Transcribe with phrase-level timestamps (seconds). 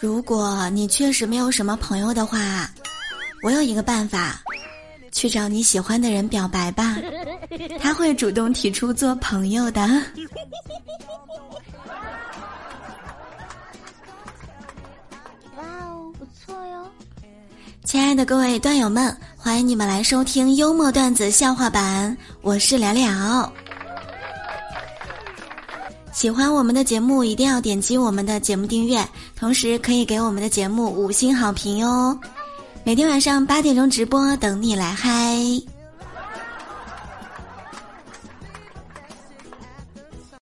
[0.00, 2.70] 如果你确实没有什么朋友的话，
[3.42, 4.40] 我有一个办法，
[5.10, 6.96] 去找你喜欢的人表白吧，
[7.80, 9.80] 他会主动提出做朋友的。
[15.56, 16.88] 哇哦，不错哟！
[17.84, 23.52] 亲爱的各位段友们，欢迎你们来收听幽默段子笑话版，我是了了。
[26.18, 32.18] 喜欢我们的节目，一定要点击我们的节目订阅，同时可以给我们的节目五星好评哟。
[32.82, 35.38] 每天晚上八点钟直播，等你来嗨。